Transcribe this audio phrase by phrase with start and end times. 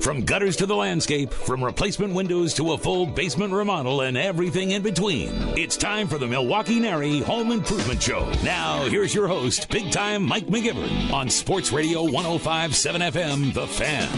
[0.00, 4.70] From gutters to the landscape, from replacement windows to a full basement remodel and everything
[4.70, 5.30] in between.
[5.58, 8.30] It's time for the Milwaukee NARI Home Improvement Show.
[8.42, 14.08] Now, here's your host, big time Mike McGivern on Sports Radio 1057 FM, The Fan.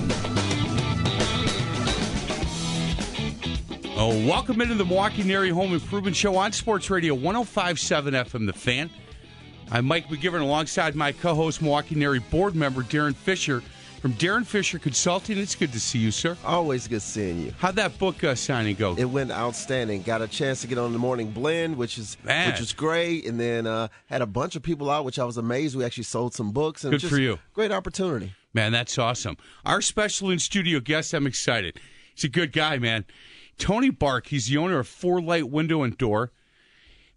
[3.96, 8.53] Oh, welcome into the Milwaukee NARI Home Improvement Show on Sports Radio 1057 FM, The
[8.53, 8.91] Fan.
[9.71, 13.62] I'm Mike McGivern alongside my co host, Milwaukee NARI board member, Darren Fisher
[14.03, 15.39] from Darren Fisher Consulting.
[15.39, 16.37] It's good to see you, sir.
[16.45, 17.54] Always good seeing you.
[17.58, 18.96] How'd that book uh, signing go?
[18.99, 20.03] It went outstanding.
[20.03, 22.50] Got a chance to get on the morning blend, which is Man.
[22.50, 25.36] which was great, and then uh, had a bunch of people out, which I was
[25.36, 25.76] amazed.
[25.76, 26.82] We actually sold some books.
[26.82, 27.39] And Good just for you.
[27.54, 28.35] Great opportunity.
[28.53, 29.36] Man, that's awesome.
[29.64, 31.79] Our special in studio guest, I'm excited.
[32.14, 33.05] He's a good guy, man.
[33.56, 36.33] Tony Bark, he's the owner of Four Light Window and Door.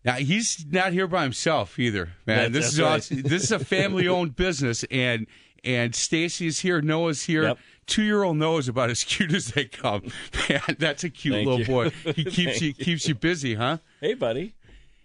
[0.06, 2.38] Now he's not here by himself either, man.
[2.38, 2.88] That- this that's is right.
[2.98, 3.22] awesome.
[3.24, 5.26] this is a family owned business, and
[5.66, 7.44] and Stacy is here, Noah's here.
[7.44, 7.58] Yep.
[7.88, 10.04] Two year old Noah's about as cute as they come.
[10.50, 11.66] Man, that's a cute Thank little you.
[11.66, 11.90] boy.
[12.16, 13.78] He keeps you keeps you busy, huh?
[14.02, 14.56] Hey, buddy.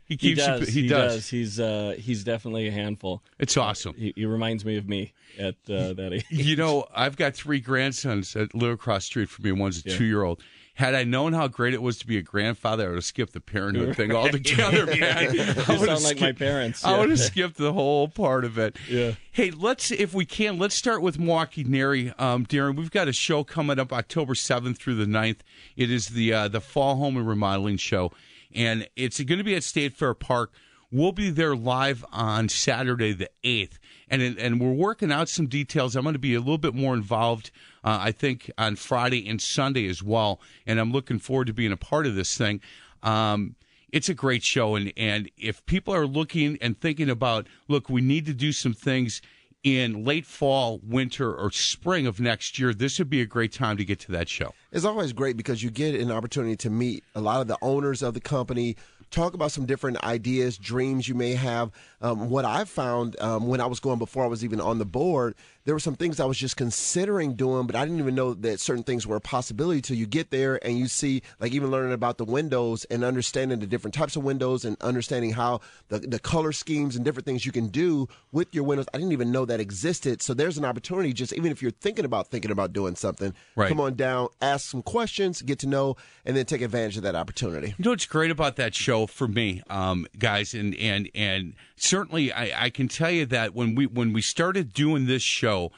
[0.05, 0.75] He He does.
[0.75, 0.83] you.
[0.83, 1.15] He, does.
[1.15, 1.29] does.
[1.29, 3.23] He's uh, he's definitely a handful.
[3.39, 3.95] It's awesome.
[3.95, 6.25] He, he reminds me of me at uh, that age.
[6.31, 9.53] You know, I've got three grandsons that live across the street from me.
[9.53, 9.97] One's a Yeah.
[9.97, 10.43] two year old.
[10.81, 13.34] Had I known how great it was to be a grandfather, I would have skipped
[13.34, 15.34] the parenthood thing altogether, man.
[15.34, 16.84] You I would have sound like my skipped- parents.
[16.87, 18.77] I would have skipped the whole part of it.
[18.89, 19.12] Yeah.
[19.31, 22.14] Hey, let's, if we can, let's start with Milwaukee NARI.
[22.19, 25.41] Um, Darren, we've got a show coming up October 7th through the 9th.
[25.77, 28.11] It is the uh, the Fall Home and Remodeling Show,
[28.55, 30.50] and it's going to be at State Fair Park.
[30.91, 33.78] We'll be there live on Saturday the 8th.
[34.09, 35.94] And, and we're working out some details.
[35.94, 37.53] I'm going to be a little bit more involved,
[37.84, 40.41] uh, I think, on Friday and Sunday as well.
[40.67, 42.61] And I'm looking forward to being a part of this thing.
[43.03, 43.56] Um,
[43.92, 48.00] it's a great show and and if people are looking and thinking about look we
[48.00, 49.20] need to do some things
[49.64, 53.77] in late fall winter or spring of next year this would be a great time
[53.77, 57.03] to get to that show It's always great because you get an opportunity to meet
[57.17, 58.77] a lot of the owners of the company,
[59.11, 61.71] talk about some different ideas, dreams you may have.
[62.00, 64.84] Um, what I found um, when I was going before I was even on the
[64.84, 65.34] board,
[65.65, 68.60] there were some things I was just considering doing, but I didn't even know that
[68.60, 71.93] certain things were a possibility till you get there and you see, like even learning
[71.93, 76.19] about the windows and understanding the different types of windows and understanding how the, the
[76.19, 78.87] color schemes and different things you can do with your windows.
[78.94, 80.22] I didn't even know that existed.
[80.22, 83.69] So there's an opportunity, just even if you're thinking about thinking about doing something, Right.
[83.69, 87.15] come on down, ask some questions, get to know, and then take advantage of that
[87.15, 87.75] opportunity.
[87.78, 92.33] you know what's great about that show for me um, guys and and and certainly
[92.33, 95.73] I, I can tell you that when we when we started doing this show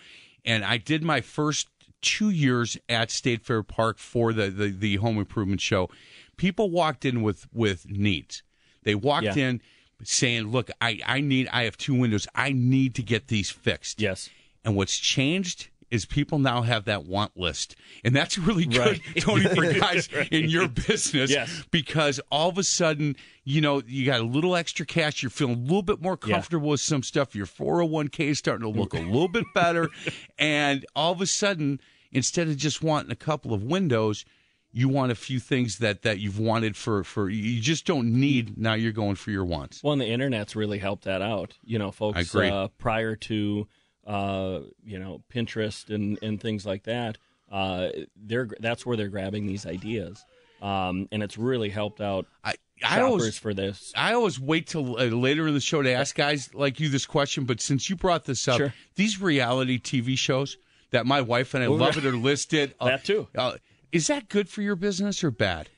[0.44, 1.68] and i did my first
[2.00, 5.88] two years at state fair park for the the, the home improvement show
[6.36, 8.42] people walked in with with needs
[8.82, 9.36] they walked Yeah.
[9.48, 9.60] in
[10.02, 14.00] saying look i i need i have two windows i need to get these fixed
[14.00, 14.28] Yes.
[14.64, 17.76] and what's changed is people now have that want list.
[18.02, 19.00] And that's really good, Right.
[19.18, 21.30] Tony, for guys in your business.
[21.30, 21.64] Yes.
[21.70, 23.14] Because all of a sudden,
[23.44, 25.22] you know, you got a little extra cash.
[25.22, 26.34] You're feeling a little bit more Yeah.
[26.36, 27.34] comfortable with some stuff.
[27.36, 29.88] Your 401k is starting to look a little bit better.
[30.38, 31.78] And all of a sudden,
[32.10, 34.24] instead of just wanting a couple of windows,
[34.72, 38.56] you want a few things that, that you've wanted for, for, you just don't need.
[38.58, 39.82] Now you're going for your wants.
[39.82, 41.58] Well, and the internet's really helped that out.
[41.62, 42.34] You know, folks.
[42.34, 43.68] Uh, prior to
[44.06, 47.18] uh, you know Pinterest and and things like that,
[47.50, 50.24] uh, they're that's where they're grabbing these ideas,
[50.60, 52.54] um, and it's really helped out I,
[52.84, 53.92] I always, for this.
[53.96, 57.06] I always wait till uh, later in the show to ask guys like you this
[57.06, 58.74] question, but since you brought this up, Sure.
[58.96, 60.56] these reality TV shows
[60.90, 62.74] that my wife and I love it are listed.
[62.80, 63.28] uh, That too.
[63.36, 63.54] Uh,
[63.92, 65.68] is that good for your business or bad?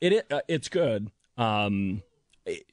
[0.00, 1.10] It, it uh, it's good.
[1.36, 2.02] Um,
[2.44, 2.64] it,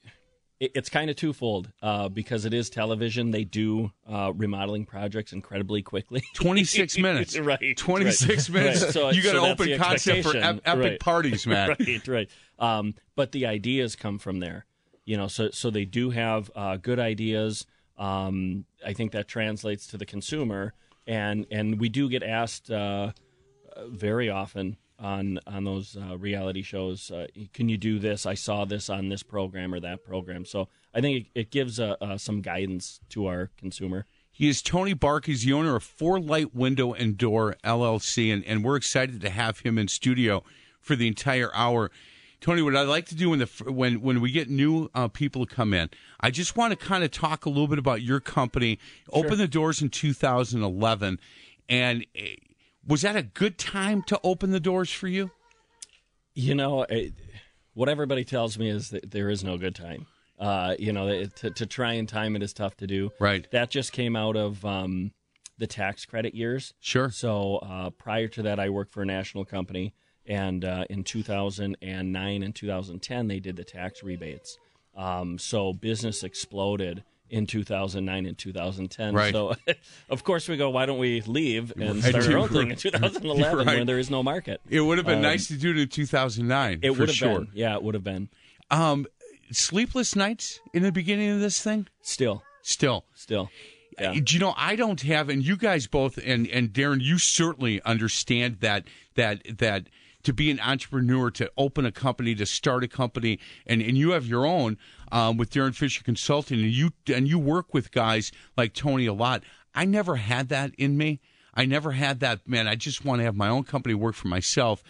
[0.59, 3.31] it- it's kind of twofold uh, because it is television.
[3.31, 6.21] They do uh, remodeling projects incredibly quickly.
[6.35, 7.37] 26 minutes.
[7.39, 8.61] Right, 26 right.
[8.61, 8.83] minutes.
[8.83, 8.93] Right.
[8.93, 10.99] So- you got an open concept for ep- epic Right.
[10.99, 11.69] parties, man.
[11.79, 12.29] right, right.
[12.59, 14.65] Um, but the ideas come from there,
[15.05, 15.27] you know.
[15.27, 17.65] So, so they do have uh, good ideas.
[17.97, 20.73] Um, I think that translates to the consumer,
[21.07, 23.11] and and we do get asked uh,
[23.75, 27.11] uh, very often on on those uh, reality shows.
[27.11, 28.25] Uh, can you do this?
[28.25, 30.45] I saw this on this program or that program.
[30.45, 34.05] So I think it, it gives uh, uh, some guidance to our consumer.
[34.31, 35.25] He is Tony Bark.
[35.25, 39.29] He's the owner of Four Light Window and Door LLC, and, and we're excited to
[39.29, 40.43] have him in studio
[40.79, 41.91] for the entire hour.
[42.41, 45.45] Tony, what I'd like to do when the when when we get new uh, people
[45.45, 45.89] to come in,
[46.21, 48.79] I just want to kind of talk a little bit about your company.
[49.11, 51.19] Open the doors in 2011,
[51.67, 52.35] and eh,
[52.89, 55.29] was that a good time to open the doors for you?
[56.33, 57.13] You know, it,
[57.75, 60.07] what everybody tells me is that there is no good time.
[60.39, 63.11] Uh, you know, to, to try and time it is tough to do.
[63.19, 63.45] Right.
[63.51, 65.11] That just came out of um,
[65.57, 66.73] the tax credit years.
[66.79, 67.11] Sure.
[67.11, 69.93] So uh, prior to that, I worked for a national company,
[70.25, 74.57] and uh, in 2009 and 2010, they did the tax rebates.
[74.95, 79.13] Um, so business exploded in 2009 and 2010.
[79.13, 79.31] Right.
[79.33, 79.55] So,
[80.09, 83.57] of course, we go, why don't we leave and start our own thing in 2011
[83.65, 83.77] Right.
[83.77, 84.61] when there is no market?
[84.69, 86.79] It would have been Um, nice to do it in 2009.
[86.81, 87.39] It would have sure.
[87.39, 87.49] been.
[87.53, 88.29] Yeah, it would have been.
[88.71, 89.05] Um,
[89.51, 91.87] sleepless nights in the beginning of this thing.
[92.01, 93.49] Still, Still, still.
[93.99, 94.13] Yeah.
[94.13, 97.81] Do you know I don't have, and you guys both, and and Darren, you certainly
[97.83, 98.85] understand that
[99.15, 99.87] that that
[100.23, 104.11] to be an entrepreneur, to open a company, to start a company, and and you
[104.11, 104.77] have your own
[105.11, 109.13] um, with Darren Fisher Consulting, and you and you work with guys like Tony a
[109.13, 109.43] lot.
[109.73, 111.19] I never had that in me.
[111.53, 112.47] I never had that.
[112.47, 114.83] Man, I just want to have my own company, work for myself.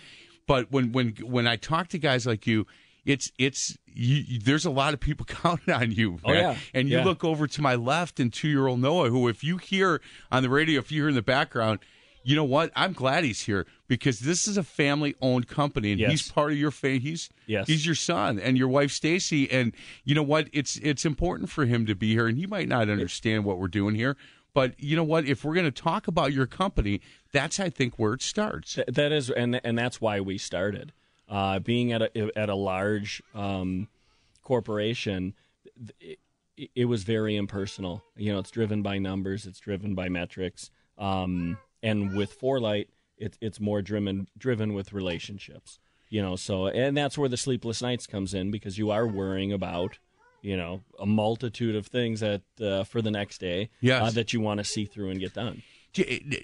[0.47, 2.65] But when when when I talk to guys like you,
[3.05, 6.19] it's it's you, there's a lot of people counting on you.
[6.25, 6.55] Oh, yeah.
[6.73, 7.03] and you Yeah.
[7.05, 10.41] look over to my left and two year old Noah, who if you hear on
[10.43, 11.79] the radio, if you hear in the background,
[12.29, 12.71] you know what?
[12.75, 16.11] I'm glad he's here because this is a family owned company and Yes.
[16.11, 16.99] he's part of your family.
[16.99, 17.65] He's Yes.
[17.67, 19.49] he's your son and your wife Stacy.
[19.49, 19.73] And
[20.03, 20.47] you know what?
[20.53, 23.67] It's it's important for him to be here, and he might not understand what we're
[23.67, 24.15] doing here.
[24.53, 25.25] But you know what?
[25.25, 28.75] If we're going to talk about your company, that's I think where it starts.
[28.75, 30.93] Th- that is, and and that's why we started.
[31.27, 33.87] Uh, being at a at a large um,
[34.43, 35.33] corporation,
[35.99, 36.19] it,
[36.75, 38.03] it was very impersonal.
[38.15, 43.37] You know, it's driven by numbers, it's driven by metrics, um, and with Forlight, it's
[43.41, 45.79] it's more driven driven with relationships.
[46.09, 49.53] You know, so and that's where the sleepless nights comes in because you are worrying
[49.53, 49.97] about.
[50.41, 54.01] You know, a multitude of things that uh, for the next day Yes.
[54.01, 55.63] uh, that you want to see through and get done.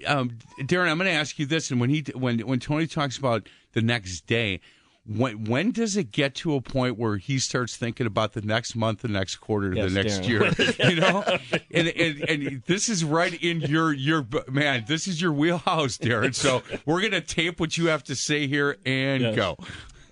[0.06, 3.18] Um, Darren, I'm going to ask you this, and when he when when Tony talks
[3.18, 4.60] about the next day,
[5.08, 8.76] when when does it get to a point where he starts thinking about the next
[8.76, 10.28] month, the next quarter, Yes, the next Darren.
[10.28, 10.90] year?
[10.90, 11.24] You know,
[11.72, 14.86] and, and and this is right in your your man.
[14.88, 16.34] This is your wheelhouse, Darren.
[16.34, 19.36] So we're going to tape what you have to say here and Yes.
[19.36, 19.58] go.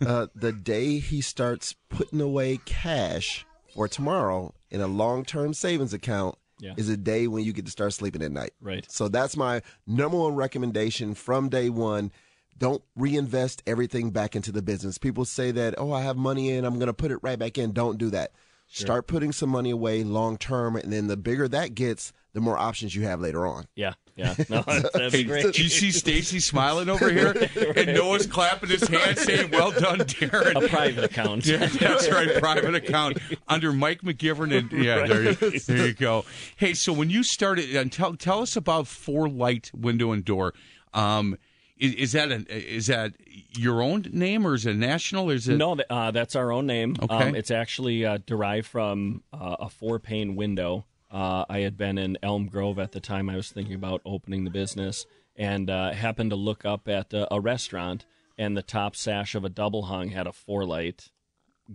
[0.06, 6.36] uh, the day he starts putting away cash for tomorrow in a long-term savings account
[6.60, 6.74] Yeah.
[6.78, 8.52] is a day when you get to start sleeping at night.
[8.62, 8.86] Right.
[8.92, 12.12] So that's my number one recommendation from day one.
[12.58, 14.98] Don't reinvest everything back into the business.
[14.98, 17.58] People say that, oh, I have money in, I'm going to put it right back
[17.58, 17.72] in.
[17.72, 18.32] Don't do that.
[18.68, 22.58] Start putting some money away long term, and then the bigger that gets, the more
[22.58, 23.66] options you have later on.
[23.76, 24.34] Yeah, yeah.
[24.50, 25.54] No, that's, that's Hey, great.
[25.54, 27.36] do you see Stacy smiling over here,
[27.76, 31.46] and Noah's clapping his hands, saying, "Well done, Darren." a private account.
[31.46, 32.34] Yeah, that's right.
[32.40, 36.26] Private account under Mike McGivern, and yeah, there you, there you go.
[36.56, 40.56] Hey, so when you started, and tell tell us about Four Light Window and Door.
[40.96, 41.38] Um,
[41.78, 43.14] is, is that an is that
[43.58, 45.32] your own name, or is it national?
[45.32, 46.96] Or is it No, uh, that's our own name.
[47.02, 47.16] Okay.
[47.16, 50.86] Um, it's actually uh, derived from uh, a four pane window.
[51.12, 54.46] Uh, I had been in Elm Grove at the time I was thinking about opening
[54.46, 55.06] the business
[55.36, 58.06] and uh, happened to look up at uh, a restaurant,
[58.38, 61.10] and the top sash of a double hung had a four light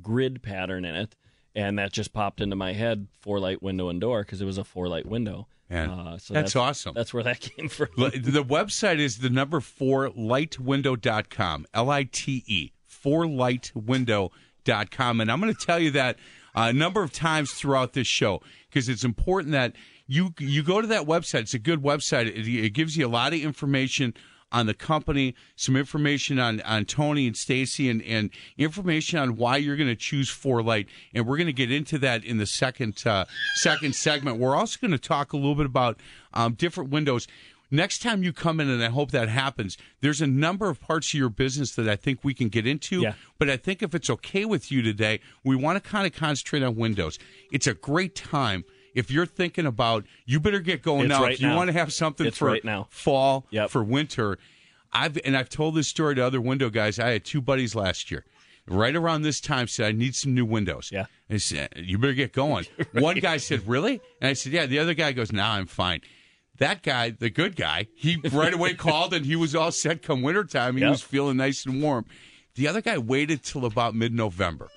[0.00, 1.16] grid pattern in it.
[1.54, 4.58] And that just popped into my head, four light window and door, because it was
[4.58, 5.48] a four light window.
[5.70, 6.94] Man, uh, so that's awesome.
[6.94, 7.88] That's where that came from.
[7.96, 11.66] The website is the number four litewindow.com.
[11.74, 12.72] L I T E.
[12.86, 15.20] Four litewindow.com.
[15.20, 16.16] And I'm going to tell you that
[16.54, 19.74] a number of times throughout this show because it's important that
[20.06, 21.40] you you go to that website.
[21.40, 22.26] It's a good website.
[22.26, 24.14] It, it gives you a lot of information
[24.50, 29.56] on the company, some information on, on Tony and Stacy, and, and information on why
[29.56, 30.88] you're going to choose Four Light.
[31.14, 33.26] And we're going to get into that in the second uh,
[33.56, 34.38] second segment.
[34.38, 35.98] We're also going to talk a little bit about
[36.32, 37.26] um, different windows.
[37.70, 41.08] Next time you come in, and I hope that happens, there's a number of parts
[41.08, 43.02] of your business that I think we can get into.
[43.02, 43.12] Yeah.
[43.38, 46.62] But I think if it's okay with you today, we want to kind of concentrate
[46.62, 47.18] on windows.
[47.52, 48.64] It's a great time.
[48.98, 51.22] If you're thinking about, you better get going It's now.
[51.22, 51.56] right if you now.
[51.56, 52.88] want to have something It's for right now.
[52.90, 53.70] fall, Yep.
[53.70, 54.38] for winter,
[54.92, 56.98] I've and I've told this story to other window guys.
[56.98, 58.24] I had two buddies last year,
[58.66, 60.90] right around this time, said I need some new windows.
[60.92, 61.06] Yeah.
[61.30, 62.64] I said you better get going.
[62.92, 66.00] One guy said, "Really?" And I said, "Yeah." The other guy goes, "Nah, I'm fine."
[66.56, 70.02] That guy, the good guy, he right away called and he was all set.
[70.02, 70.90] Come wintertime, he Yep.
[70.90, 72.04] was feeling nice and warm.
[72.56, 74.68] The other guy waited till about mid-November.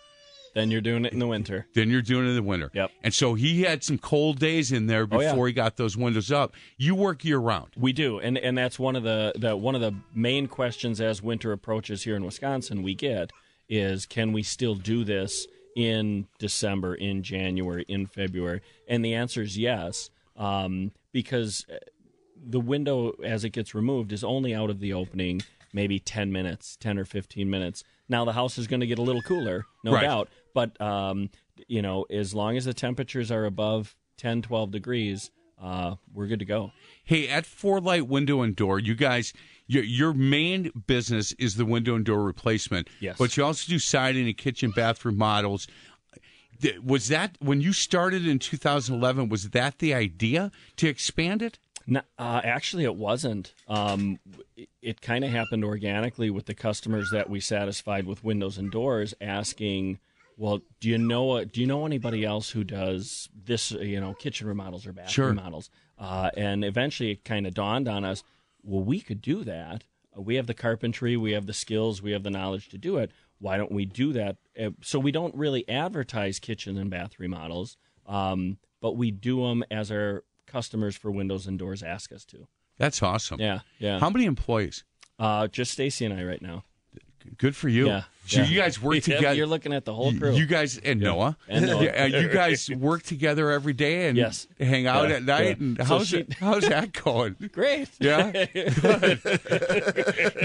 [0.53, 1.65] Then you're doing it in the winter.
[1.73, 2.69] Then you're doing it in the winter.
[2.73, 2.91] Yep.
[3.03, 5.51] And so he had some cold days in there Oh, before yeah.
[5.51, 6.53] he got those windows up.
[6.77, 7.69] You work year round.
[7.77, 11.21] We do, and and that's one of the, the one of the main questions as
[11.21, 12.83] winter approaches here in Wisconsin.
[12.83, 13.31] We get
[13.69, 18.61] is can we still do this in December, in January, in February?
[18.87, 21.65] And the answer is yes, um, because
[22.43, 25.41] the window as it gets removed is only out of the opening
[25.73, 29.01] maybe 10 minutes 10 or 15 minutes now the house is going to get a
[29.01, 30.01] little cooler no Right.
[30.01, 31.29] doubt but um,
[31.67, 35.31] you know as long as the temperatures are above 10 12 degrees
[35.61, 36.71] uh, we're good to go.
[37.03, 39.31] Hey, at Four Light Window and Door, you guys,
[39.67, 42.89] your, your main business is the window and door replacement.
[42.99, 43.17] Yes.
[43.19, 45.67] But you also do siding and kitchen bathroom models.
[46.83, 49.29] Was that when you started in 2011?
[49.29, 51.59] Was that the idea to expand it?
[51.87, 53.53] No, uh, actually, it wasn't.
[53.67, 54.19] Um,
[54.55, 58.71] it it kind of happened organically with the customers that we satisfied with windows and
[58.71, 59.99] doors asking,
[60.37, 63.71] "Well, do you know do you know anybody else who does this?
[63.71, 65.27] You know, kitchen remodels or bathroom Sure.
[65.27, 68.23] remodels?" Uh, and eventually, it kind of dawned on us,
[68.63, 69.83] "Well, we could do that.
[70.17, 72.97] Uh, we have the carpentry, we have the skills, we have the knowledge to do
[72.97, 73.11] it.
[73.39, 77.77] Why don't we do that?" Uh, so we don't really advertise kitchen and bath remodels,
[78.05, 82.47] um, but we do them as our customers for windows and doors ask us to.
[82.77, 83.39] That's awesome.
[83.39, 83.99] Yeah, yeah.
[83.99, 84.83] How many employees?
[85.19, 86.63] Uh, just Stacy and I right now.
[87.37, 87.87] Good for you.
[87.87, 88.47] Yeah, So yeah.
[88.47, 89.33] you guys work Yeah, together.
[89.35, 90.31] You're looking at the whole crew.
[90.33, 91.35] You guys and Noah.
[91.49, 91.83] And Noah.
[91.83, 94.47] Yeah, you guys work together every day and Yes.
[94.59, 95.57] hang out Yeah, at night.
[95.59, 95.65] yeah.
[95.65, 97.35] And So how's she- it, how's that going?
[97.51, 97.89] Great.
[97.99, 98.31] Yeah,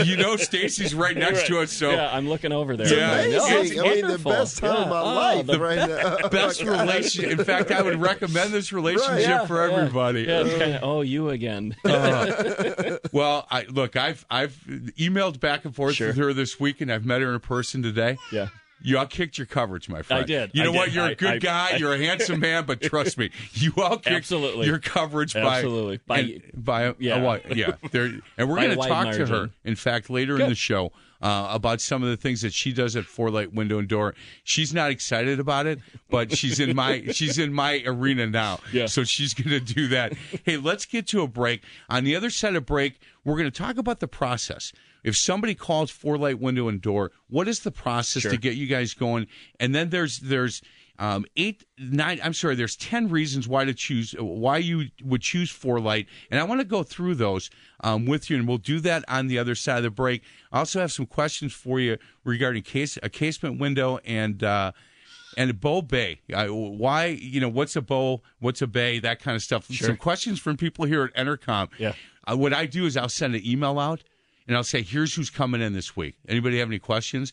[0.05, 2.93] you know Stacy's right next to us, so yeah, I'm looking over there.
[2.93, 3.39] Yeah, Amazing.
[3.39, 6.29] no, it's I mean, the best time of my Oh, life the right now.
[6.29, 7.39] best relationship.
[7.39, 10.23] In fact, I would recommend this relationship Yeah, for everybody.
[10.23, 11.77] Yeah, it's kind of oh you again.
[11.85, 14.53] Uh, well, I look, I've I've
[14.99, 16.09] emailed back and forth Sure.
[16.09, 18.19] with her this week, and I've met her in person today.
[18.33, 18.49] yeah.
[18.83, 20.23] You all kicked your coverage, my friend.
[20.23, 20.51] I did.
[20.53, 20.93] You know what?
[20.93, 21.71] You're a good I- guy.
[21.73, 24.67] I- You're a handsome man, but trust me, you all kicked Absolutely.
[24.67, 26.01] your coverage by Absolutely.
[26.07, 27.17] By- and, by yeah.
[27.17, 27.55] a?
[27.55, 27.73] Yeah.
[27.91, 29.51] There, and we're going to talk to her.
[29.65, 30.93] In fact, later in the show.
[31.23, 34.15] Uh, about some of the things that she does at Four Light Window and Door,
[34.45, 35.79] she's not excited about it,
[36.11, 38.85] but she's in my she's in my arena now, Yeah.
[38.85, 40.13] so she's going to do that.
[40.45, 41.63] Hey, let's get to a break.
[41.89, 44.75] On the other side of break, we're going to talk about the process.
[45.07, 48.33] If somebody calls Four Light Window and Door, what is the process Sure.
[48.33, 49.29] to get you guys going?
[49.61, 50.63] And then there's there's
[50.99, 52.19] um, eight, nine.
[52.25, 52.57] I'm sorry.
[52.57, 56.61] There's ten reasons why to choose why you would choose Four Light, and I want
[56.61, 57.51] to go through those
[57.85, 60.23] um, with you, and we'll do that on the other side of the break.
[60.51, 64.43] I also have some questions for you regarding case a casement window and.
[64.43, 64.73] Uh,
[65.39, 66.21] and a bow bay.
[66.33, 68.23] Uh, why, you know, what's a bow?
[68.39, 68.99] What's a bay?
[68.99, 69.67] That kind of stuff.
[69.67, 71.69] Some questions from people here at Entercom.
[71.77, 71.93] Yeah.
[72.27, 74.03] Uh, what I do is I'll send an email out
[74.47, 76.17] and I'll say, here's who's coming in this week.
[76.29, 77.33] Anybody have any questions?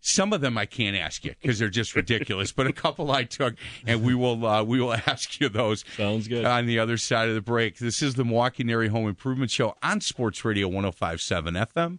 [0.00, 3.24] Some of them I can't ask you because they're just ridiculous, but a couple I
[3.24, 3.54] took,
[3.86, 5.84] and we will uh, we will ask you those.
[5.96, 6.44] Sounds good.
[6.44, 9.74] On the other side of the break, this is the Milwaukee NARI Home Improvement Show
[9.82, 11.98] on Sports Radio 105.7 FM,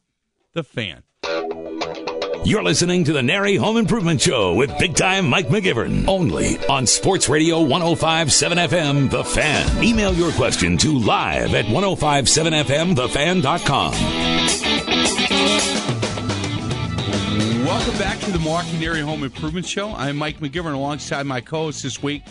[0.54, 1.04] The Fan.
[2.48, 6.08] You're listening to the NARI Home Improvement Show with big time Mike McGivern.
[6.08, 9.84] Only on Sports Radio 1057 FM, The Fan.
[9.84, 13.92] Email your question to live at 1057FMTheFan.com.
[17.66, 19.94] Welcome back to the Milwaukee NARI Home Improvement Show.
[19.96, 22.24] I'm Mike McGivern alongside my co-host this week.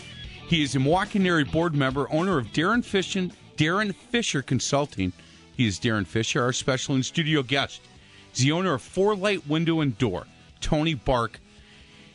[0.47, 5.13] He is a Milwaukee NARI board member, owner of Darren Fisher, Darren Fisher Consulting.
[5.55, 7.81] He is Darren Fisher, our special in studio guest.
[8.37, 10.27] He's the owner of Four Light Window and Door,
[10.61, 11.39] Tony Bark.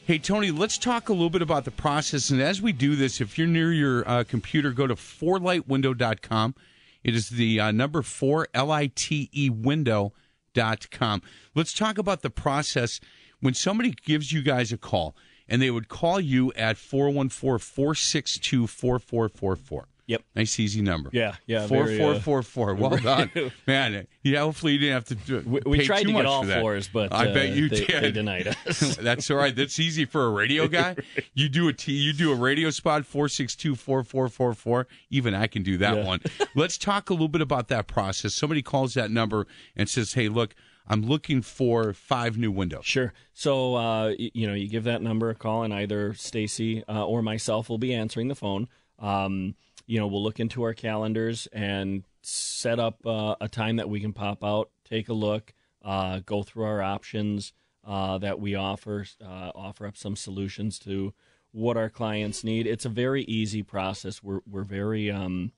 [0.06, 2.30] Hey, Tony, let's talk a little bit about the process.
[2.30, 6.54] And as we do this, if you're near your uh, computer, go to fourlitewindow.com.
[7.02, 11.22] It is the uh, number four, L I T E window.com.
[11.56, 13.00] Let's talk about the process
[13.40, 15.16] when somebody gives you guys a call
[15.48, 19.88] and they would call you at 414 462 4444.
[20.06, 20.22] Yep.
[20.34, 21.10] Nice, easy number.
[21.12, 22.74] Yeah, yeah, Four very, four uh, four four.
[22.74, 23.30] Well done,
[23.66, 24.06] man.
[24.22, 25.42] Yeah, hopefully you didn't have to do.
[25.46, 28.02] We, we tried too to get all floors, but I uh, bet you they, did.
[28.02, 28.96] they denied us.
[28.96, 29.54] That's all right.
[29.54, 30.96] That's easy for a radio guy.
[31.34, 34.54] You do a t- you do a radio spot four six two four four four
[34.54, 34.86] four.
[35.08, 36.04] Even I can do that Yeah.
[36.04, 36.20] one.
[36.54, 38.34] Let's talk a little bit about that process.
[38.34, 40.54] Somebody calls that number and says, "Hey, look,
[40.86, 43.12] I'm looking for five new windows." Sure.
[43.32, 47.22] So uh, you know, you give that number a call, and either Stacy uh, or
[47.22, 48.68] myself will be answering the phone.
[48.98, 49.54] Um,
[49.86, 54.00] you know, we'll look into our calendars and set up uh, a time that we
[54.00, 57.52] can pop out, take a look, uh, go through our options
[57.84, 61.12] uh, that we offer, uh, offer up some solutions to
[61.50, 62.66] what our clients need.
[62.66, 64.22] It's a very easy process.
[64.22, 65.52] We're we're very um,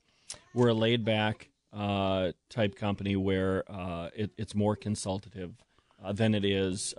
[0.53, 5.53] we're a laid back uh, type company where uh, it, it's more consultative
[6.13, 6.93] than it is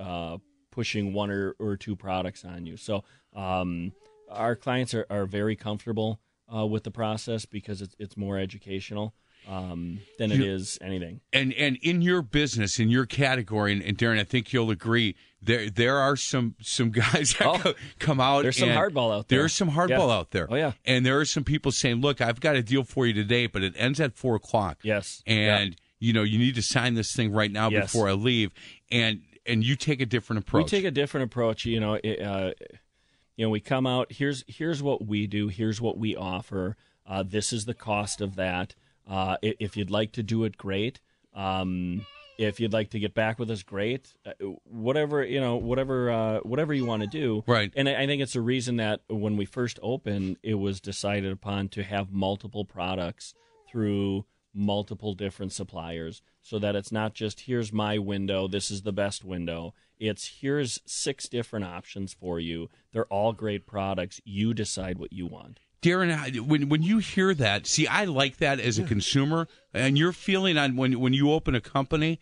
[0.71, 2.76] pushing one or, or two products on you.
[2.76, 3.02] So
[3.35, 3.92] um,
[4.30, 6.21] our clients are, are very comfortable
[6.55, 9.15] uh, with the process because it's, it's more educational
[9.49, 11.21] um, than it You- is anything.
[11.33, 15.15] and and in your business, in your category, and, and Darren, I think you'll agree
[15.41, 18.43] there there are some some guys that Oh, come out.
[18.43, 19.41] there's some hardball out there.
[19.41, 20.15] There's some hardball Yeah.
[20.17, 20.49] out there.
[20.50, 20.73] Oh, yeah.
[20.85, 23.62] and there are some people saying, "Look, I've got a deal for you today, but
[23.62, 25.23] it ends at four o'clock." Yes.
[25.26, 27.85] and you know you need to sign this thing right now Yes.
[27.93, 28.50] before I leave,
[28.91, 30.73] and and you take a different approach.
[30.73, 31.65] We take a different approach.
[31.65, 32.50] You know, it, uh,
[33.37, 34.12] you know, we come out.
[34.12, 35.49] Here's here's what we do.
[35.49, 36.76] Here's what we offer.
[37.07, 38.75] Uh, this is the cost of that.
[39.09, 41.00] Uh, if you'd like to do it, great.
[41.35, 42.05] Um,
[42.38, 44.12] if you'd like to get back with us, great.
[44.25, 44.33] Uh,
[44.64, 47.45] whatever you know, whatever uh, whatever you want to do.
[47.47, 47.73] Right.
[47.76, 51.33] And I I think it's a reason that when we first opened, it was decided
[51.33, 53.35] upon to have multiple products
[53.71, 54.25] through
[54.55, 59.25] multiple different suppliers so that it's not just here's my window, this is the best
[59.25, 59.75] window.
[59.99, 62.69] It's here's six different options for you.
[62.93, 64.21] They're all great products.
[64.25, 65.61] You decide what you want.
[65.83, 70.12] Darren, when when you hear that, see, I like that as a consumer, and your
[70.12, 72.19] feeling on when when you open a company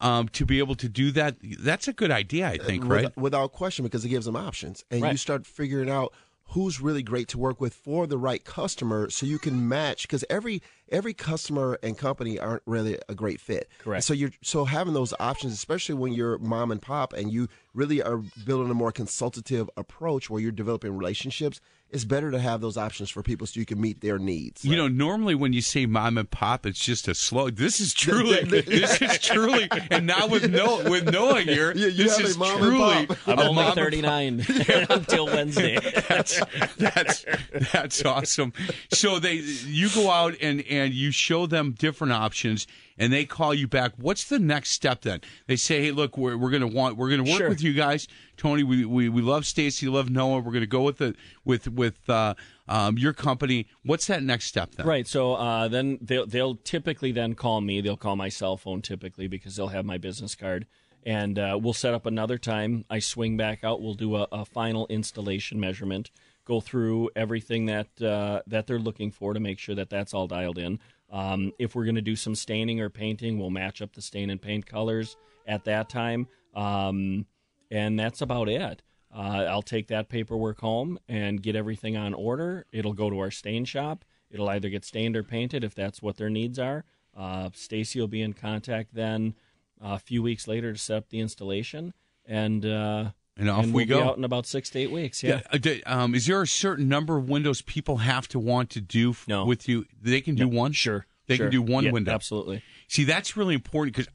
[0.00, 3.16] um, to be able to do that, that's a good idea, I think, With- right?
[3.16, 6.12] Without question, because it gives them options, and you start figuring out
[6.50, 10.02] who's really great to work with for the right customer, so you can match.
[10.02, 13.68] Because every every customer and company aren't really a great fit.
[13.78, 14.04] Correct.
[14.04, 18.02] So you're so having those options, especially when you're mom and pop, and you really
[18.02, 21.60] are building a more consultative approach where you're developing relationships.
[21.96, 24.64] It's better to have those options for people so you can meet their needs.
[24.66, 27.48] You know, normally when you say mom and pop, it's just a slow.
[27.48, 32.04] This is truly, this is truly, and now with no with Noah here, Yeah, you
[32.04, 33.06] this is mom and truly.
[33.06, 33.18] pop.
[33.28, 34.44] I'm a only 39
[34.90, 35.78] until Wednesday.
[36.06, 36.38] that's
[36.76, 37.24] that's
[37.72, 38.52] that's awesome.
[38.92, 42.66] So they you go out and and you show them different options
[42.98, 43.92] and they call you back.
[43.96, 45.20] What's the next step then?
[45.46, 47.48] They say, "Hey, look, we're we're going to want we're going to work Sure.
[47.48, 48.08] with you guys.
[48.36, 50.38] Tony, we we, we love Stacy, love Noah.
[50.38, 52.34] We're going to go with the with with uh,
[52.68, 53.66] um, your company.
[53.84, 55.06] What's that next step then?" Right.
[55.06, 57.80] So uh, then they'll they'll typically then call me.
[57.80, 60.66] They'll call my cell phone typically because they'll have my business card,
[61.04, 62.84] and uh, we'll set up another time.
[62.90, 63.82] I swing back out.
[63.82, 66.10] We'll do a, a final installation measurement.
[66.44, 70.28] Go through everything that uh, that they're looking for to make sure that that's all
[70.28, 70.78] dialed in.
[71.10, 74.30] Um, if we're going to do some staining or painting, we'll match up the stain
[74.30, 77.26] and paint colors at that time, um,
[77.70, 78.82] and that's about it.
[79.14, 82.66] Uh, I'll take that paperwork home and get everything on order.
[82.72, 84.04] It'll go to our stain shop.
[84.30, 86.84] It'll either get stained or painted if that's what their needs are.
[87.16, 89.34] Uh, Stacy will be in contact then
[89.82, 91.94] uh, a few weeks later to set up the installation,
[92.26, 94.02] and uh, And off and we we'll go.
[94.04, 95.22] Be out in about six to eight weeks.
[95.22, 95.42] Yeah.
[95.52, 98.80] Uh, d- Um, is there a certain number of windows people have to want to
[98.80, 99.44] do f- No.
[99.44, 99.84] with you?
[100.00, 100.72] They can do one.
[100.72, 101.06] Sure.
[101.26, 101.46] They sure.
[101.46, 102.12] can do one Yeah, window.
[102.12, 102.62] Absolutely.
[102.88, 104.10] See, that's really important because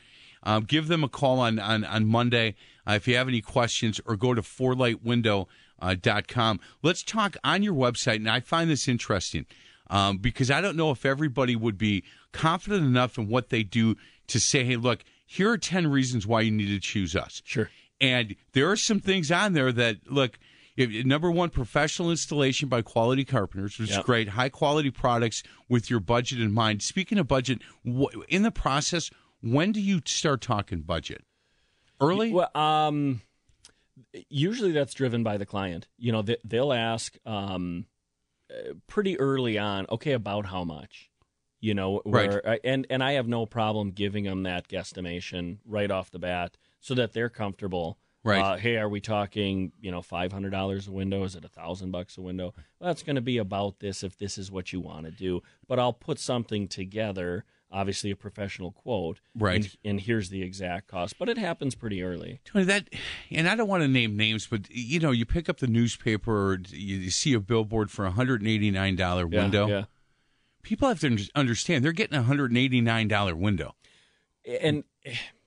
[0.43, 2.55] Um, give them a call on on on Monday
[2.87, 6.61] uh, if you have any questions, or go to fourlitewindow.com.
[6.83, 9.47] Let's talk on your website, and I find this interesting
[9.89, 13.97] um, because I don't know if everybody would be confident enough in what they do
[14.29, 17.71] to say, "Hey, look, here are ten reasons why you need to choose us." Sure.
[18.01, 20.39] And there are some things on there that look.
[20.79, 24.29] Number one, professional installation by quality carpenters, which is great.
[24.29, 26.83] High quality products with your budget in mind.
[26.83, 27.63] Speaking of budget,
[28.29, 29.11] in the process,
[29.41, 31.25] when do you start talking budget?
[31.99, 32.31] Early?
[32.31, 33.23] Well, um,
[34.29, 35.89] usually that's driven by the client.
[35.97, 37.87] You know, they, they'll ask um,
[38.51, 41.11] uh, pretty early on, okay, about how much.
[41.59, 45.91] You know, where I, and and I have no problem giving them that guesstimation right
[45.91, 47.99] off the bat, so that they're comfortable.
[48.27, 48.41] Right.
[48.41, 51.23] Uh, hey, are we talking, you know, five hundred dollars a window?
[51.25, 52.55] Is it a thousand bucks a window?
[52.81, 55.43] Well, it's going to be about this if this is what you want to do.
[55.69, 59.57] But I'll put something together, obviously a professional quote, Right.
[59.65, 61.19] And, and here's the exact cost.
[61.19, 62.41] But it happens pretty early.
[62.45, 62.89] Tony, that,
[63.31, 66.53] and I don't want to name names, but you know, you pick up the newspaper,
[66.53, 69.67] or you, you see a billboard for a hundred and eighty nine dollar Yeah, window.
[69.69, 69.85] yeah.
[70.63, 73.77] People have to understand they're getting a hundred and eighty nine dollar window.
[74.45, 74.83] and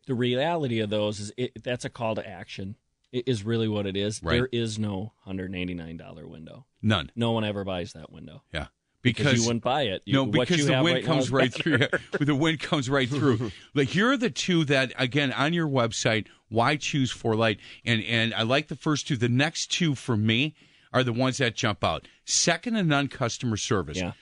[0.09, 2.75] the reality of those is it, that's a call to action
[3.13, 4.33] i- is really what it is Right.
[4.33, 7.11] there is no $189 window None.
[7.15, 8.67] no one ever buys that window Yeah.
[9.01, 11.87] because, you wouldn't buy it You- no, because the wind right comes right better.
[12.11, 12.25] through.
[12.25, 13.51] the wind comes right through.
[13.73, 16.27] Like here are the two that again on your website.
[16.49, 17.59] Why choose for light?
[17.85, 19.15] And and I like the first two.
[19.15, 20.55] The next two for me
[20.91, 22.07] are the ones that jump out.
[22.25, 23.97] Second to none customer service.
[23.97, 24.13] yeah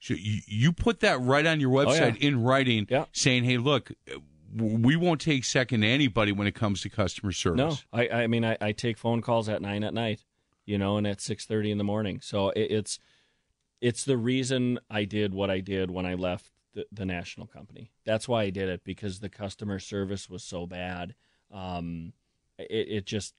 [0.00, 2.28] So you, you put that right on your oh, website yeah.
[2.28, 3.04] in writing, Yeah.
[3.12, 3.92] saying, "Hey, look,
[4.56, 8.26] we won't take second to anybody when it comes to customer service." no i, I
[8.26, 10.24] mean I, I take phone calls at 9 at night
[10.64, 12.98] you know and at 6.30 in the morning so it, it's
[13.80, 17.90] it's the reason i did what i did when i left the, the national company.
[18.04, 21.14] That's why I did it because the customer service was so bad.
[21.50, 22.12] Um,
[22.58, 23.34] it, it just,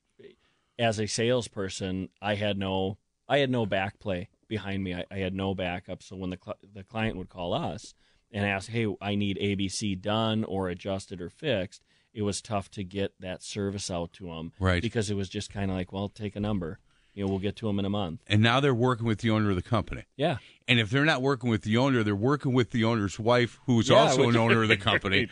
[0.78, 2.98] as a salesperson, I had no
[3.30, 4.94] I had no back play behind me.
[4.94, 6.02] I, I had no backup.
[6.02, 7.94] So when the cl- the client would call us
[8.32, 11.82] and ask, "Hey, I need ABC done or adjusted or fixed,"
[12.14, 14.82] it was tough to get that service out to them, Right.
[14.82, 16.78] Because it was just kind of like, "Well, take a number,
[17.14, 19.30] you know, we'll get to them in a month." And now they're working with the
[19.30, 20.02] owner of the company.
[20.16, 23.58] Yeah, And if they're not working with the owner, they're working with the owner's wife,
[23.66, 25.18] who's Yeah, also an owner of the company.
[25.20, 25.30] Right.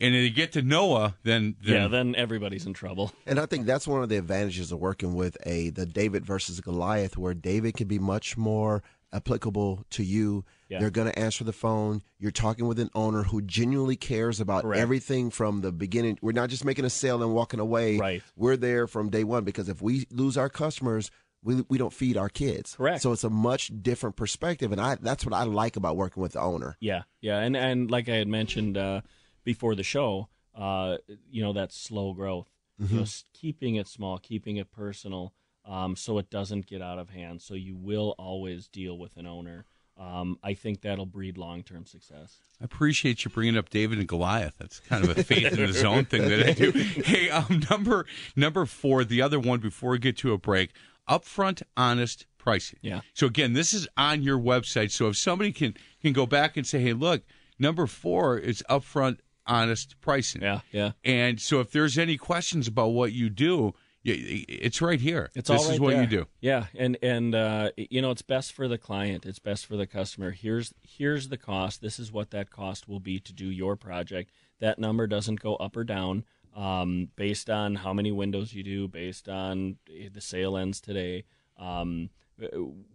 [0.00, 1.88] And you get to Noah, then, then yeah.
[1.88, 3.12] Then everybody's in trouble.
[3.26, 6.60] And I think that's one of the advantages of working with a the David versus
[6.60, 10.44] Goliath, where David can be much more applicable to you.
[10.68, 10.80] Yeah.
[10.80, 12.02] They're going to answer the phone.
[12.18, 14.80] You're talking with an owner who genuinely cares about Correct.
[14.80, 16.18] everything from the beginning.
[16.20, 17.96] We're not just making a sale and walking away.
[17.98, 18.22] Right.
[18.36, 21.10] We're there from day one because if we lose our customers,
[21.42, 22.74] we, we don't feed our kids.
[22.76, 23.00] Correct.
[23.02, 26.32] So it's a much different perspective, and I that's what I like about working with
[26.32, 26.76] the owner.
[26.80, 29.02] Yeah, yeah, and and like I had mentioned uh,
[29.44, 30.96] before the show, uh,
[31.30, 32.48] you know, that slow growth,
[32.82, 33.00] Mm-hmm.
[33.00, 35.32] s- keeping it small, keeping it personal,
[35.68, 37.42] um, so it doesn't get out of hand.
[37.42, 39.66] So you will always deal with an owner.
[39.98, 42.38] Um, I think that'll breed long term success.
[42.60, 44.54] I appreciate you bringing up David and Goliath.
[44.58, 46.70] That's kind of a faith in the zone thing that I do.
[47.04, 50.70] Hey, um, number number four, the other one before we get to a break,
[51.08, 52.78] upfront, honest pricing.
[52.80, 53.00] Yeah.
[53.12, 54.92] So again, this is on your website.
[54.92, 57.22] So if somebody can can go back and say, hey, look,
[57.58, 60.42] number four is upfront, honest pricing.
[60.42, 60.92] Yeah, yeah.
[61.04, 63.74] And so if there's any questions about what you do,
[64.14, 65.30] it's right here.
[65.34, 66.02] It's this all right is what there.
[66.02, 66.26] you do.
[66.40, 69.26] Yeah, and and uh, you know it's best for the client.
[69.26, 70.30] It's best for the customer.
[70.30, 71.80] Here's here's the cost.
[71.82, 74.30] This is what that cost will be to do your project.
[74.60, 76.24] That number doesn't go up or down
[76.56, 79.76] um, based on how many windows you do, based on
[80.12, 81.24] the sale ends today.
[81.58, 82.10] Um,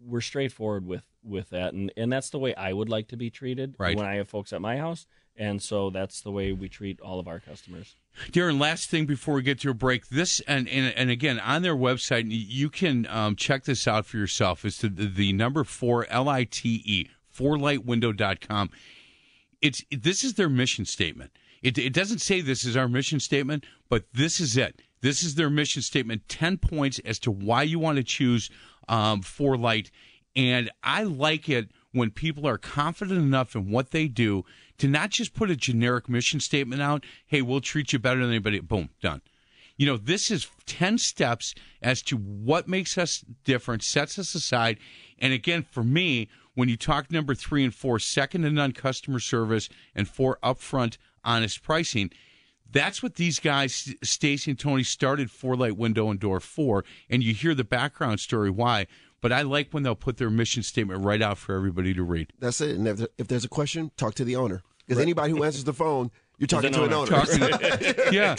[0.06, 3.30] we're straightforward with with that, and and that's the way I would like to be
[3.30, 3.96] treated Right.
[3.96, 5.06] when I have folks at my house.
[5.36, 7.96] And so that's the way we treat all of our customers.
[8.32, 11.64] Darren, last thing before we get to a break, this and and, and again on
[11.64, 14.64] their website, you can um, check this out for yourself.
[14.64, 18.70] It's the, the number four L I T E fourlitewindow.com.
[19.62, 21.32] It's this is their mission statement.
[21.62, 24.82] It, it doesn't say this is our mission statement, but this is it.
[25.02, 26.28] This is their mission statement.
[26.28, 28.50] Ten points as to why you want to choose
[28.88, 29.90] um, Four Light,
[30.36, 34.44] and I like it when people are confident enough in what they do
[34.80, 37.06] to not just put a generic mission statement out.
[37.26, 38.60] Hey, we'll treat you better than anybody.
[38.60, 39.22] Boom, done.
[39.78, 44.78] You know, this is 10 steps as to what makes us different, sets us aside.
[45.20, 49.20] And again, for me, when you talk number three and four, second to none customer
[49.20, 52.12] service, and four, upfront, honest pricing,
[52.72, 56.84] that's what these guys, Stacy and Tony, started Four Light Window and Door for.
[57.10, 58.88] And you hear the background story why.
[59.24, 62.34] But I like when they'll put their mission statement right out for everybody to read.
[62.40, 62.76] That's it.
[62.76, 64.64] And if, if there's a question, talk to the owner.
[64.86, 67.14] Because anybody who answers the phone, you're talking to an owner.
[67.16, 67.26] owner.
[67.26, 67.42] Talking
[68.12, 68.36] yeah.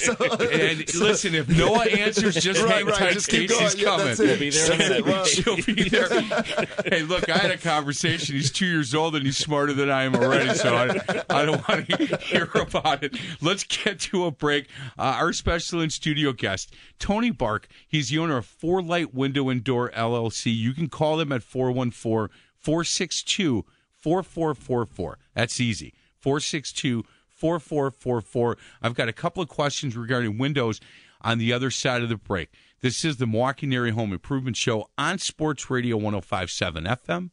[0.52, 3.12] and listen, if Noah answers, just Right, hang right, tight.
[3.14, 3.84] just keep Stacy's going.
[3.84, 4.06] Yeah, coming.
[4.06, 4.26] that's it.
[4.28, 5.06] We'll be there in a minute.
[5.06, 5.26] it.
[5.28, 6.92] She'll be there.
[6.98, 8.34] hey, look, I had a conversation.
[8.34, 11.66] He's two years old and he's smarter than I am already, so I, I don't
[11.68, 13.16] want to hear about it.
[13.40, 14.68] Let's get to a break.
[14.98, 17.68] Uh, our special in studio guest, Tony Bark.
[17.88, 20.54] He's the owner of Four Light Window and Door LLC.
[20.54, 23.64] You can call them at 414 462
[23.96, 25.18] 4444.
[25.34, 25.94] That's easy.
[26.20, 27.04] 462
[27.44, 28.56] 4444.
[28.80, 30.80] I've got a couple of questions regarding windows
[31.20, 32.48] on the other side of the break.
[32.80, 37.30] This is the Milwaukee NARI Home Improvement Show on Sports Radio 1057 FM,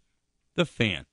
[0.55, 1.05] The Fan.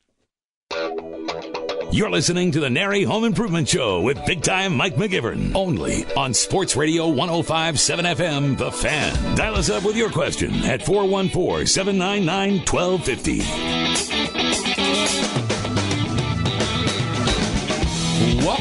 [1.92, 5.54] You're listening to the NARI Home Improvement Show with big time Mike McGivern.
[5.54, 9.36] Only on Sports Radio 1057 FM, The Fan.
[9.36, 15.57] Dial us up with your question at 414 799 1250.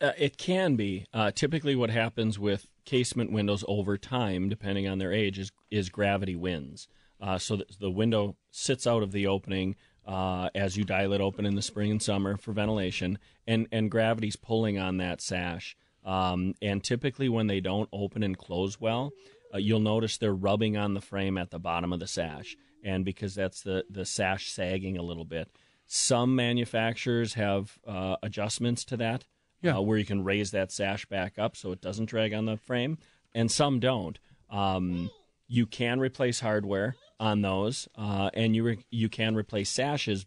[0.00, 1.06] Uh, it can be.
[1.14, 5.88] Uh, typically, what happens with casement windows over time, depending on their age, is is
[5.90, 6.88] gravity wins.
[7.22, 11.20] Uh, so that the window sits out of the opening uh, as you dial it
[11.20, 15.76] open in the spring and summer for ventilation, and and gravity's pulling on that sash.
[16.04, 19.12] Um, and typically, when they don't open and close well,
[19.54, 23.04] uh, you'll notice they're rubbing on the frame at the bottom of the sash, and
[23.04, 25.48] because that's the the sash sagging a little bit.
[25.86, 29.26] Some manufacturers have uh, adjustments to that
[29.60, 29.76] Yeah.
[29.76, 32.56] uh, where you can raise that sash back up so it doesn't drag on the
[32.56, 32.98] frame,
[33.32, 34.18] and some don't.
[34.50, 35.10] Um,
[35.52, 40.24] you can replace hardware on those, uh, and you re- you can replace sashes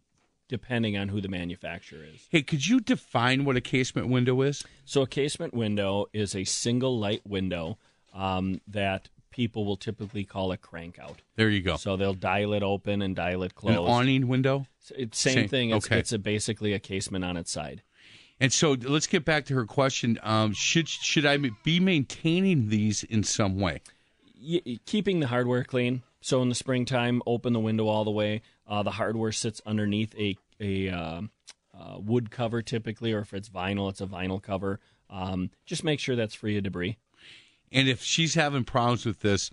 [0.48, 2.28] depending on who the manufacturer is.
[2.30, 4.64] Hey, could you define what a casement window is?
[4.86, 7.80] So a casement window is a single light window
[8.14, 11.24] um, that people will typically call a crank out.
[11.36, 11.78] There you go.
[11.78, 13.80] So they'll dial it open and dial it An closed.
[13.90, 14.68] awning window?
[14.96, 15.70] It's same, Same- thing.
[15.72, 15.98] It's, okay.
[15.98, 17.82] it's a, basically a casement on its side.
[18.40, 20.20] And so let's get back to her question.
[20.22, 23.82] Um, should should I be maintaining these in some way?
[24.42, 26.04] Y- keeping the hardware clean.
[26.22, 28.42] So in the springtime, open the window all the way.
[28.68, 31.22] Uh, the hardware sits underneath a a uh,
[31.78, 34.80] uh, wood cover typically, or if it's vinyl, it's a vinyl cover.
[35.10, 36.98] Um, just make sure that's free of debris.
[37.72, 39.52] And if she's having problems with this,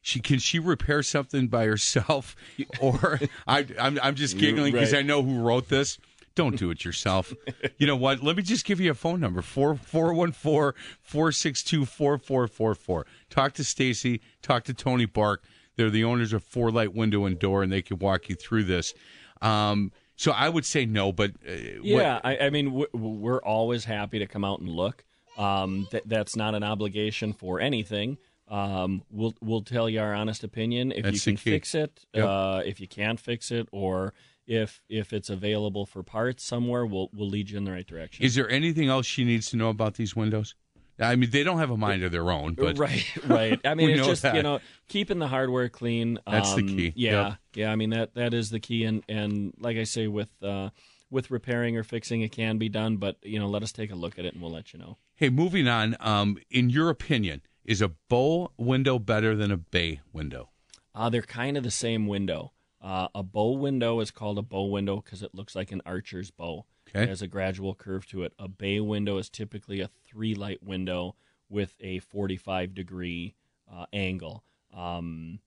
[0.00, 2.34] she can she repair something by herself,
[2.80, 5.00] or I, I'm I'm just giggling because Right.
[5.00, 5.98] I know who wrote this.
[6.38, 7.34] Don't do it yourself.
[7.78, 8.22] you know what?
[8.22, 11.84] Let me just give you a phone number four four one four four six two
[11.84, 13.06] four four four four.
[13.28, 14.20] Talk to Stacy.
[14.40, 15.42] Talk to Tony Bark.
[15.76, 18.64] They're the owners of Four Light Window and Door, and they can walk you through
[18.64, 18.94] this.
[19.42, 24.18] Um, so I would say no, but uh, Yeah, I, I mean, we're always happy
[24.20, 25.04] to come out and look.
[25.36, 28.18] Um, that that's not an obligation for anything.
[28.48, 32.24] Um, we'll we'll tell you our honest opinion if you can fix it, Yep.
[32.24, 34.14] uh, if you can't fix it, or
[34.48, 38.24] if if it's available for parts somewhere, we'll we'll lead you in the right direction.
[38.24, 40.54] Is there anything else she needs to know about these windows?
[41.00, 43.60] I mean, they don't have a mind of their own, but right, right.
[43.64, 44.34] I mean, it's just that.
[44.34, 44.58] you know
[44.88, 46.18] keeping the hardware clean.
[46.26, 46.92] That's the um, key.
[46.96, 47.36] Yeah, Yep.
[47.54, 47.70] yeah.
[47.72, 50.70] I mean that that is the key, and and like I say, with uh,
[51.10, 53.94] with repairing or fixing, it can be done, but you know, let us take a
[53.94, 54.96] look at it, and we'll let you know.
[55.14, 55.94] hey, moving on.
[56.00, 60.50] Um, in your opinion, is a bow window better than a bay window?
[60.94, 62.52] Uh, they're kind of the same window.
[62.80, 66.30] Uh, a bow window is called a bow window because it looks like an archer's
[66.30, 66.64] bow.
[66.88, 67.02] Okay.
[67.02, 68.32] It has a gradual curve to it.
[68.38, 71.16] A bay window is typically a three light window
[71.48, 73.34] with a 45 degree
[73.72, 74.44] uh, angle.
[74.74, 75.40] Um,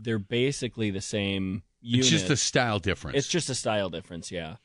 [0.00, 2.06] they're basically the same unit.
[2.06, 3.18] It's just a style difference.
[3.18, 4.56] It's just a style difference, yeah.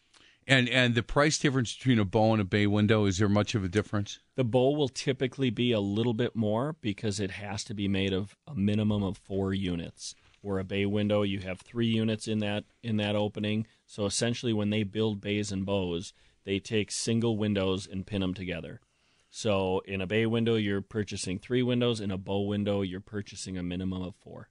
[0.47, 3.55] and and the price difference between a bow and a bay window is there much
[3.55, 4.19] of a difference?
[4.35, 8.13] The bow will typically be a little bit more because it has to be made
[8.13, 10.15] of a minimum of four units.
[10.43, 13.65] Where a bay window, you have three units in that in that opening.
[13.87, 16.11] So essentially, when they build bays and bows,
[16.43, 18.81] they take single windows and pin them together.
[19.29, 22.01] So in a bay window, you're purchasing three windows.
[22.01, 24.49] In a bow window, you're purchasing a minimum of four.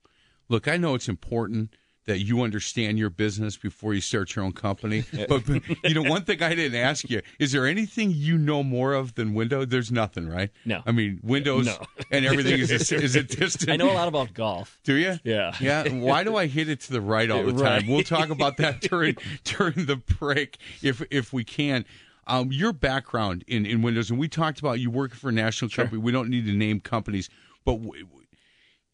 [0.49, 1.77] Look, I know it's important
[2.07, 5.05] that you understand your business before you start your own company.
[5.29, 8.63] But, but, you know, one thing I didn't ask you is there anything you know
[8.63, 9.69] more of than Windows?
[9.69, 10.51] There's nothing, right?
[10.65, 10.83] No.
[10.85, 11.79] I mean, Windows No.
[12.11, 13.71] and everything is a, is a distant.
[13.71, 14.81] I know a lot about golf.
[14.85, 15.19] Do you?
[15.23, 15.55] Yeah.
[15.61, 15.89] Yeah.
[15.93, 17.63] Why do I hit it to the right all the time?
[17.83, 17.89] Right.
[17.89, 21.85] We'll talk about that during during the break if if we can.
[22.27, 25.71] Um, your background in, in Windows, and we talked about you working for a national
[25.71, 26.01] company.
[26.01, 27.29] We don't need to name companies,
[27.65, 28.27] but w- w-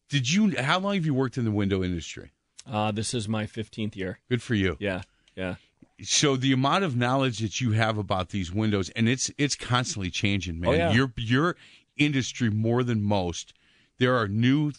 [0.09, 0.55] did you?
[0.57, 2.31] How long have you worked in the window industry?
[2.69, 4.19] Uh, this is my 15th year.
[4.29, 4.77] Good for you.
[4.79, 5.01] Yeah,
[5.35, 5.55] yeah.
[6.01, 10.09] So the amount of knowledge that you have about these windows, and it's it's constantly
[10.09, 10.69] changing, man.
[10.69, 10.91] Oh, yeah.
[10.93, 11.55] Your your
[11.97, 13.53] industry more than most.
[13.97, 14.71] There are new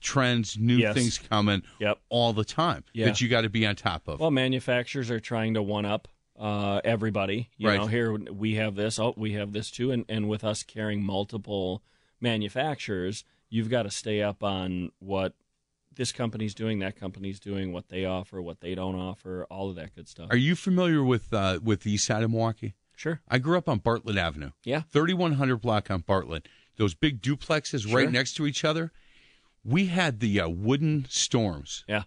[0.00, 0.94] trends, new Yes.
[0.94, 1.98] things coming Yep.
[2.10, 3.06] all the time Yeah.
[3.06, 4.20] that you got to be on top of.
[4.20, 6.06] Well, manufacturers are trying to one up
[6.38, 7.48] uh, everybody.
[7.56, 7.80] You Right.
[7.80, 9.00] know, here we have this.
[9.00, 9.90] Oh, we have this too.
[9.90, 11.82] And and with us carrying multiple
[12.20, 15.34] manufacturers, you've got to stay up on what
[15.98, 19.76] this company's doing, that company's doing, what they offer, what they don't offer, all of
[19.76, 20.28] that good stuff.
[20.30, 22.74] Are you familiar with uh, with the east side of Milwaukee?
[22.96, 23.20] sure.
[23.28, 24.50] I grew up on Bartlett Avenue.
[24.64, 24.82] Yeah.
[24.90, 26.48] 3100 block on Bartlett.
[26.78, 28.90] Those big duplexes right next to each other.
[29.64, 32.04] We had the uh, wooden storms Yeah.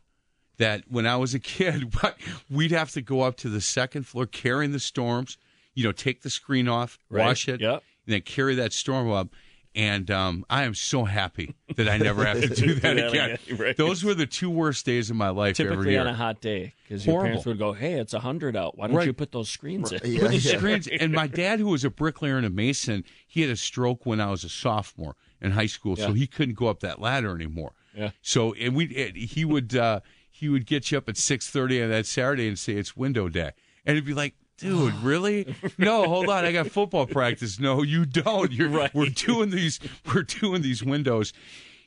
[0.58, 1.94] that when I was a kid,
[2.50, 5.38] we'd have to go up to the second floor carrying the storms,
[5.76, 7.26] you know, take the screen off, Right.
[7.26, 7.84] wash it, Yep.
[8.06, 9.30] and then carry that storm up.
[9.74, 13.38] And um, I am so happy that I never have to do that that again.
[13.46, 13.78] again, right.
[13.78, 16.02] Those were the two worst days of my life every Typically year.
[16.02, 18.78] on a hot day, because your parents would go, "Hey, it's a hundred out.
[18.78, 19.08] Why don't Right.
[19.08, 20.58] you put those screens in?" Yeah, Put the yeah.
[20.58, 20.88] screens.
[20.88, 24.20] And my dad, who was a bricklayer and a mason, he had a stroke when
[24.20, 27.72] I was a sophomore in high school, so he couldn't go up that ladder anymore.
[27.96, 28.12] Yeah.
[28.22, 31.82] So and we and he would uh, he would get you up at six thirty
[31.82, 33.52] on that Saturday and say it's window day,
[33.86, 34.36] and it'd be like.
[34.62, 35.56] Dude, really?
[35.78, 36.46] No, hold on.
[36.46, 37.60] I got football practice.
[37.60, 38.52] No, you don't.
[38.52, 38.94] You're Right.
[38.94, 39.80] we're doing these
[40.14, 41.34] we're doing these windows.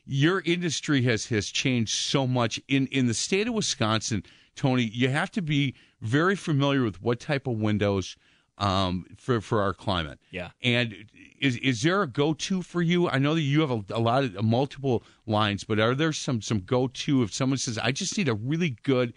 [0.06, 4.22] Your industry has has changed so much in in the state of Wisconsin,
[4.54, 4.82] Tony.
[4.84, 8.16] You have to be very familiar with what type of windows
[8.58, 10.18] um, for for our climate.
[10.30, 10.50] Yeah.
[10.62, 10.94] And
[11.40, 13.08] is is there a go to for you?
[13.08, 16.42] I know that you have a, a lot of multiple lines, but are there some
[16.42, 19.14] some go to if someone says I just need a really good,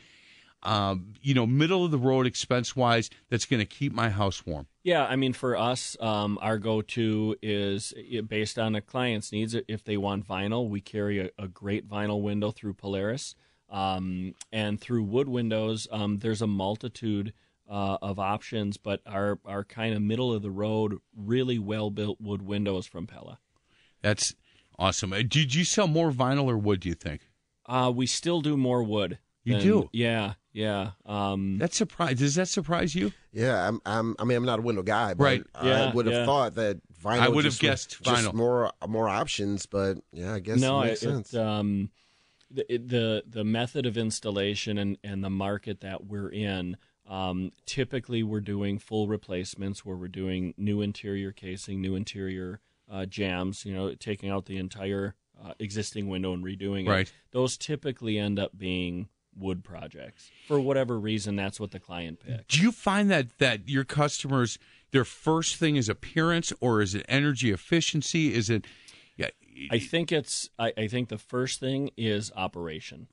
[0.63, 4.45] um, you know, middle of the road expense wise that's going to keep my house
[4.45, 4.67] warm?
[4.83, 9.55] Yeah, I mean, for us, um, our go-to is uh, based on a client's needs.
[9.67, 13.35] If they want vinyl, we carry a, a great vinyl window through Polaris,
[13.69, 15.87] um, and through wood windows.
[15.91, 17.33] Um, there's a multitude
[17.69, 22.19] uh, of options, but our our kind of middle of the road, really well built
[22.21, 23.39] wood windows from Pella.
[24.01, 24.35] That's
[24.79, 25.13] awesome.
[25.13, 26.79] Uh, Did you sell more vinyl or wood?
[26.79, 27.29] Do you think?
[27.65, 29.19] Uh, we still do more wood.
[29.47, 29.89] You than- do?
[29.93, 30.91] Yeah, yeah.
[31.05, 33.13] Um, That surprise does that surprise you?
[33.31, 34.15] Yeah, I'm, I'm.
[34.19, 35.43] I mean, I'm not a window guy, but Right.
[35.63, 36.25] Yeah, I would have yeah.
[36.25, 37.19] thought that vinyl.
[37.19, 38.33] I would have just- guessed just vinyl.
[38.33, 41.33] more more options, but yeah, I guess no, it makes it, sense.
[41.33, 41.91] it, um,
[42.51, 46.77] the, the the method of installation and, and the market that we're in.
[47.07, 52.59] Um, typically, we're doing full replacements where we're doing new interior casing, new interior
[52.91, 53.63] uh, jambs.
[53.65, 56.89] You know, taking out the entire uh, existing window and redoing it.
[56.89, 57.13] Right.
[57.31, 59.07] Those typically end up being
[59.37, 61.35] wood projects for whatever reason.
[61.35, 62.49] That's what the client picked.
[62.49, 64.57] Do you find that that your customers
[64.91, 68.33] their first thing is appearance or is it energy efficiency?
[68.33, 68.65] Is it
[69.17, 69.29] yeah,
[69.71, 70.49] I think it's.
[70.59, 73.07] I, I think the first thing is operation.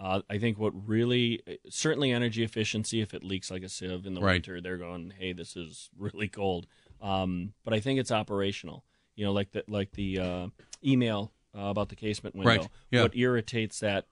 [0.00, 3.02] Uh, I think what really, certainly energy efficiency.
[3.02, 4.34] If it leaks like a sieve in the Right.
[4.34, 6.66] winter, they're going, "Hey, this is really cold."
[7.02, 8.84] Um, but I think it's operational.
[9.14, 10.46] You know, like the like the uh,
[10.82, 12.48] email uh, about the casement window.
[12.62, 13.02] Right, yeah.
[13.02, 14.06] What irritates that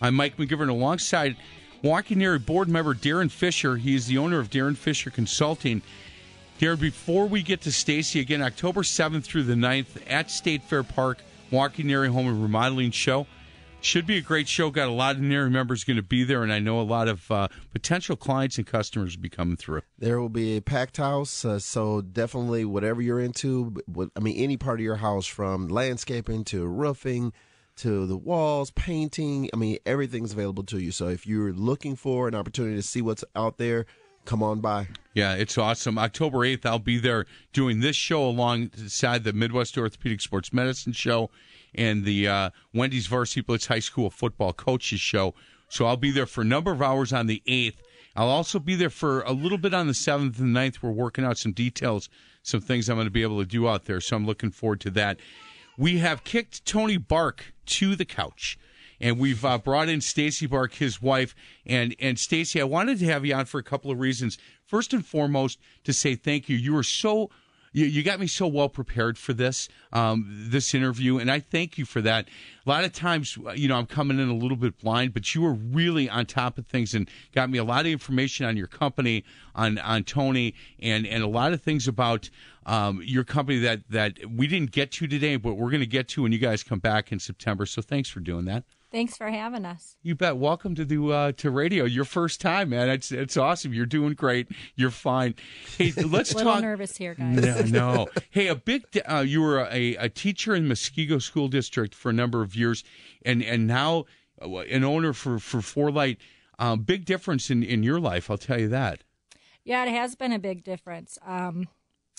[0.00, 1.36] I'm Mike McGivern alongside
[1.84, 3.76] Milwaukee NARI board member Darren Fisher.
[3.76, 5.82] He is the owner of Darren Fisher Consulting.
[6.58, 10.82] Darren, before we get to Stacy, again, October 7th through the 9th at State Fair
[10.82, 11.18] Park,
[11.52, 13.26] NARI Home and Remodeling Show.
[13.82, 14.70] Should be a great show.
[14.70, 17.08] Got a lot of NARI members going to be there, and I know a lot
[17.08, 19.82] of uh, potential clients and customers will be coming through.
[19.98, 23.76] There will be a packed house, uh, so definitely whatever you're into,
[24.16, 27.34] I mean, any part of your house from landscaping to roofing
[27.76, 30.90] to the walls, painting, I mean, everything's available to you.
[30.90, 33.84] So if you're looking for an opportunity to see what's out there,
[34.26, 34.88] come on by.
[35.14, 35.96] Yeah, it's awesome.
[35.96, 37.24] October 8th, I'll be there
[37.54, 41.30] doing this show alongside the Midwest Orthopedic Sports Medicine Show
[41.74, 45.34] and the uh, Wendy's Varsity Blitz High School Football Coaches Show.
[45.68, 47.76] So I'll be there for a number of hours on the 8th.
[48.14, 50.82] I'll also be there for a little bit on the 7th and 9th.
[50.82, 52.08] We're working out some details,
[52.42, 54.00] some things I'm going to be able to do out there.
[54.00, 55.18] So I'm looking forward to that.
[55.78, 58.58] We have kicked Tony Bark to the couch.
[59.00, 61.34] And we've uh, brought in Stacy Bark, his wife,
[61.64, 62.60] and and Stacy.
[62.60, 64.38] I wanted to have you on for a couple of reasons.
[64.64, 66.56] First and foremost, to say thank you.
[66.56, 67.30] You were so
[67.76, 71.76] you, you got me so well prepared for this um, this interview, and I thank
[71.76, 72.26] you for that.
[72.64, 75.42] A lot of times, you know, I'm coming in a little bit blind, but you
[75.42, 78.66] were really on top of things and got me a lot of information on your
[78.66, 79.24] company,
[79.54, 82.30] on on Tony, and and a lot of things about
[82.64, 86.08] um, your company that that we didn't get to today, but we're going to get
[86.08, 87.66] to when you guys come back in September.
[87.66, 88.64] So thanks for doing that.
[88.96, 89.94] Thanks for having us.
[90.02, 90.38] You bet.
[90.38, 91.84] Welcome to the uh, to radio.
[91.84, 92.88] Your first time, man.
[92.88, 93.74] It's it's awesome.
[93.74, 94.48] You're doing great.
[94.74, 95.34] You're fine.
[95.76, 96.62] Hey, let's a little talk.
[96.62, 97.70] nervous here, guys.
[97.70, 98.08] No, no.
[98.30, 98.84] Hey, a big.
[99.06, 102.84] Uh, you were a, a teacher in Muskego School District for a number of years,
[103.22, 104.06] and and now
[104.40, 105.92] uh, an owner for for Four
[106.58, 108.30] Um, big difference in in your life.
[108.30, 109.04] I'll tell you that.
[109.62, 111.18] Yeah, it has been a big difference.
[111.22, 111.68] Um,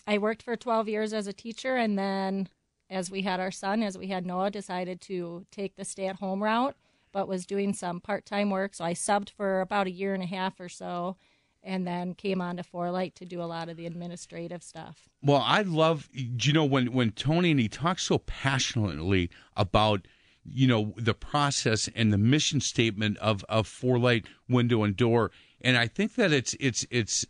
[0.06, 2.50] I worked for 12 years as a teacher, and then
[2.90, 6.18] as we had our son, as we had Noah, decided to take the stay at
[6.18, 6.76] home route,
[7.12, 8.74] but was doing some part time work.
[8.74, 11.18] So I subbed for about a year and a half or so,
[11.64, 15.10] and then came on to Four to do a lot of the administrative stuff.
[15.22, 20.08] Well, I love, you know, when, when Tony and he talks so passionately about,
[20.46, 24.00] you know, the process and the mission statement of, of Four
[24.48, 25.32] Window and Door.
[25.60, 27.26] And I think that it's, it's, it's,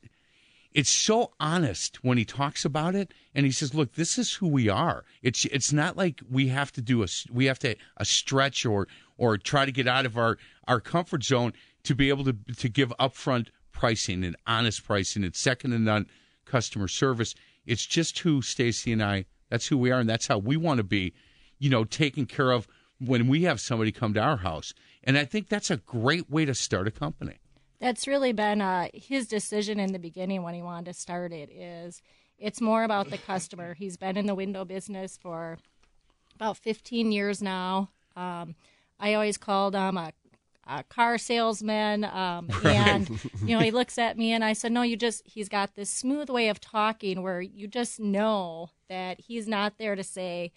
[0.78, 4.48] it's so honest when he talks about it and he says look this is who
[4.48, 5.06] we are.
[5.24, 8.88] It's it's not like we have to do a we have to a stretch or
[9.18, 12.70] or try to get out of our our comfort zone to be able to to
[12.70, 16.06] give upfront pricing and honest pricing and second to none
[16.46, 17.34] customer service.
[17.66, 20.78] It's just who Stacy and I that's who we are and that's how we want
[20.78, 21.16] to be
[21.58, 22.68] you know taken care of
[23.00, 24.76] when we have somebody come to our house.
[25.04, 27.40] And I think that's a great way to start a company
[27.80, 31.52] that's really been uh, his decision in the beginning when he wanted to start it
[31.52, 32.02] is
[32.38, 33.74] it's more about the customer.
[33.74, 35.58] He's been in the window business for
[36.36, 37.90] about 15 years now.
[38.16, 38.56] Um,
[39.00, 40.12] i always called him a,
[40.68, 43.10] a car salesman um, and
[43.44, 45.90] you know he looks at me and i said no you just he's got this
[45.90, 50.52] smooth way of talking where you just know that he's not there to say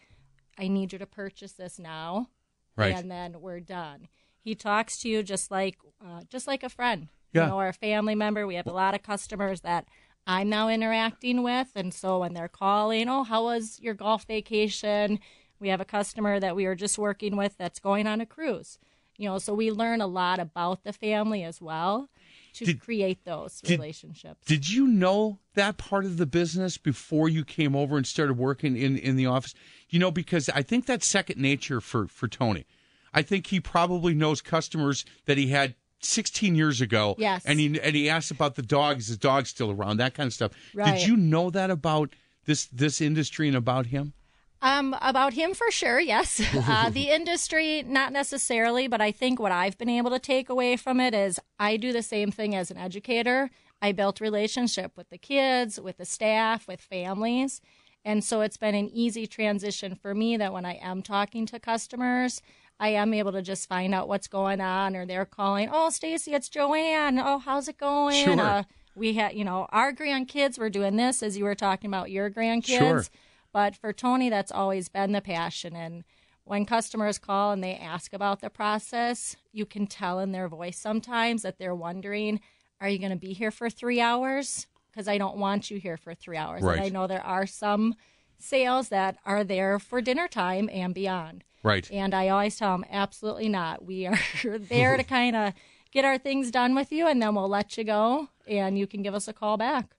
[0.59, 2.29] i need you to purchase this now
[2.77, 2.95] right.
[2.95, 4.09] and then we're done
[4.43, 7.43] he talks to you just like uh, just like a friend, yeah.
[7.43, 8.47] you know, or a family member.
[8.47, 9.87] We have a lot of customers that
[10.27, 15.19] I'm now interacting with, and so when they're calling, oh, how was your golf vacation?
[15.59, 18.79] We have a customer that we are just working with that's going on a cruise.
[19.17, 22.09] You know, so we learn a lot about the family as well
[22.55, 24.47] to did, create those did, relationships.
[24.47, 28.77] Did you know that part of the business before you came over and started working
[28.77, 29.55] in, in the office?
[29.91, 32.65] You know, because I think that's second nature for, for Tony.
[33.13, 37.15] I think he probably knows customers that he had 16 years ago.
[37.19, 37.45] Yes.
[37.45, 38.99] And he and he asked about the dog.
[38.99, 39.99] Is his dog still around?
[39.99, 40.53] That kind of stuff.
[40.75, 40.95] Right.
[40.95, 42.15] Did you know that about
[42.47, 44.15] this this industry and about him?
[44.63, 46.41] Um, about him for sure, yes.
[46.55, 50.77] Uh, the industry, not necessarily, but I think what I've been able to take away
[50.77, 53.51] from it is I do the same thing as an educator.
[53.81, 57.63] I built relationship with the kids, with the staff, with families.
[58.05, 61.59] And so it's been an easy transition for me that when I am talking to
[61.59, 62.43] customers,
[62.81, 66.33] I am able to just find out what's going on, or they're calling, "Oh, Stacy,
[66.33, 67.19] it's Joanne.
[67.19, 68.41] Oh, how's it going?" Sure.
[68.41, 68.63] Uh,
[68.97, 72.31] we had, you know, our grandkids were doing this as you were talking about your
[72.31, 72.79] grandkids.
[72.79, 73.05] Sure.
[73.53, 75.77] But for Tony, that's always been the passion.
[75.77, 76.05] And
[76.45, 80.79] when customers call and they ask about the process, you can tell in their voice
[80.79, 82.41] sometimes that they're wondering,
[82.81, 85.97] "Are you going to be here for three hours?" Because I don't want you here
[85.97, 86.63] for three hours.
[86.63, 86.79] Right.
[86.79, 87.95] And I know there are some
[88.43, 91.45] sales that are there for dinner time and beyond.
[91.63, 91.89] Right.
[91.91, 93.85] And I always tell them, absolutely not.
[93.85, 94.19] We are
[94.59, 95.53] there to kind of
[95.91, 99.03] get our things done with you, and then we'll let you go, and you can
[99.03, 99.91] give us a call back.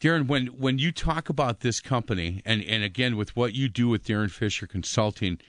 [0.00, 3.88] Darren, when when you talk about this company, and and again with what you do
[3.88, 5.40] with Darren Fisher Consulting,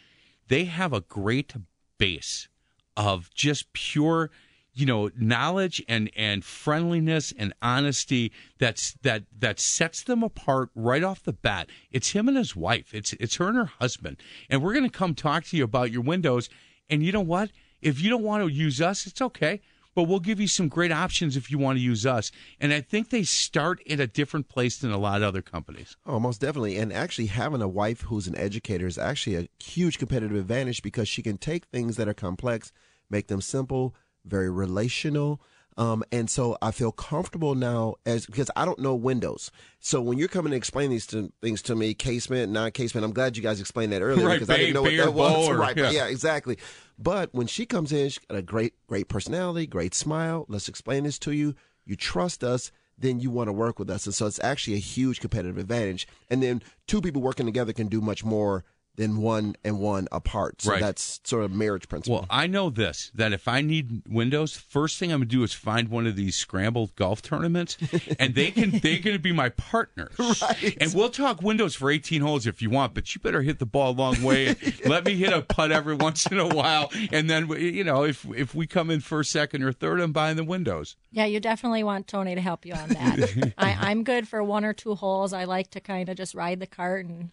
[0.48, 1.54] they have a great
[1.98, 2.48] base
[2.96, 4.30] of just pure
[4.76, 11.04] you know knowledge and and friendliness and honesty that's that that sets them apart right
[11.04, 14.18] off the bat it's him and his wife it's it's her and her husband
[14.50, 16.50] and we're going to come talk to you about your windows
[16.90, 17.50] and you know what
[17.82, 19.62] if you don't want to use us it's okay
[19.96, 22.30] but we'll give you some great options if you want to use us.
[22.60, 25.96] And I think they start at a different place than a lot of other companies.
[26.06, 26.76] Oh, most definitely.
[26.78, 31.08] And actually, having a wife who's an educator is actually a huge competitive advantage because
[31.08, 32.74] she can take things that are complex,
[33.10, 33.96] make them simple,
[34.26, 35.42] very relational.
[35.78, 39.52] Um, and so I feel comfortable now as because I don't know Windows.
[39.80, 43.36] So when you're coming to explain these to, things to me, casement, non-casement, I'm glad
[43.36, 45.50] you guys explained that earlier right, because I didn't know what that was.
[45.50, 45.92] Or, right, yeah.
[45.92, 46.58] yeah, exactly.
[46.98, 50.46] But when she comes in, she's got a great, great personality, great smile.
[50.48, 51.56] Let's explain this to you.
[51.84, 54.06] You trust us, then you want to work with us.
[54.06, 56.08] And so it's actually a huge competitive advantage.
[56.30, 58.64] And then two people working together can do much more
[58.96, 60.62] than one and one apart.
[60.62, 60.82] So Right.
[60.82, 62.16] that's sort of marriage principle.
[62.20, 65.54] Well, I know this that if I need windows, first thing I'm gonna do is
[65.54, 67.78] find one of these scrambled golf tournaments,
[68.20, 70.12] and they can they're gonna be my partners.
[70.46, 70.78] Right.
[70.82, 73.66] And we'll talk windows for 18 holes if you want, but you better hit the
[73.66, 74.48] ball a long way.
[74.48, 78.04] And let me hit a putt every once in a while, and then you know
[78.04, 80.96] if if we come in first, second, or third, I'm buying the windows.
[81.12, 83.54] Yeah, you definitely want Tony to help you on that.
[83.58, 85.32] I, I'm good for one or two holes.
[85.34, 87.32] I like to kind of just ride the cart, and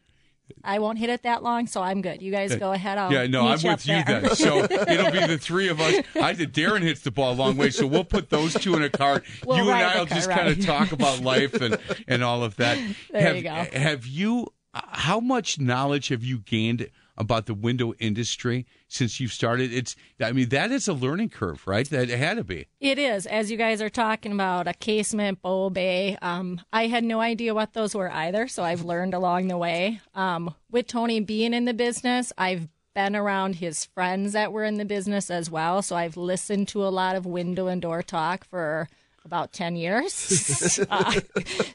[0.64, 2.22] I won't hit it that long, so I'm good.
[2.22, 2.98] You guys go ahead.
[2.98, 4.20] I'll yeah, no, I'm with you there.
[4.20, 4.34] then.
[4.34, 6.04] So it'll be the three of us.
[6.20, 6.52] I did.
[6.52, 9.24] Darren hits the ball a long way, so we'll put those two in a cart.
[9.46, 12.78] We'll you and I'll just kind of talk about life and and all of that.
[13.10, 13.50] There have, you go.
[13.50, 14.48] Have you?
[14.74, 19.72] uh, How much knowledge have you gained about the window industry since you've started?
[19.72, 19.96] It's.
[20.20, 21.88] I mean, that is a learning curve, right?
[21.90, 22.66] That it had to be.
[22.80, 26.16] It is, as you guys are talking about a casement, bow bay.
[26.22, 30.00] Um, I had no idea what those were either, so I've learned along the way.
[30.14, 34.76] Um, with Tony being in the business, I've been around his friends that were in
[34.76, 38.44] the business as well, so I've listened to a lot of window and door talk
[38.44, 38.88] for
[39.24, 40.78] about 10 years.
[40.90, 41.20] Uh,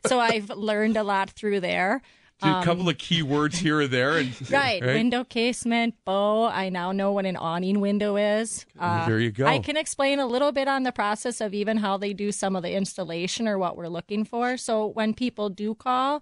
[0.05, 2.01] so I've learned a lot through there.
[2.41, 6.45] A couple of key words here or there, and Um, Right, window casement, bow.
[6.47, 8.65] I now know what an awning window is.
[8.79, 9.45] Uh, there you go.
[9.47, 12.55] I can explain a little bit on the process of even how they do some
[12.55, 14.57] of the installation or what we're looking for.
[14.57, 16.21] So when people do call,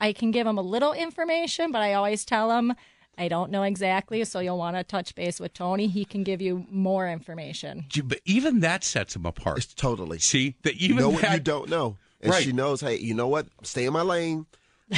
[0.00, 2.74] I can give them a little information, but I always tell them
[3.18, 4.24] I don't know exactly.
[4.24, 5.88] So you'll want to touch base with Tony.
[5.88, 7.84] He can give you more information.
[8.02, 9.58] But even that sets them apart.
[9.58, 10.18] It's totally.
[10.18, 11.98] See that even know what you don't know.
[12.22, 12.42] And Right.
[12.42, 13.46] she knows, hey, you know what?
[13.62, 14.46] Stay in my lane.